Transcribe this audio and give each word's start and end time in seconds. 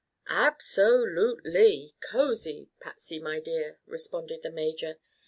"Ab 0.29 0.63
so 0.63 0.87
lute 0.87 1.41
ly 1.45 1.89
cosy, 1.99 2.71
Patsy, 2.79 3.19
my 3.19 3.39
dear," 3.39 3.77
responded 3.85 4.41
the 4.41 4.49
major. 4.49 4.97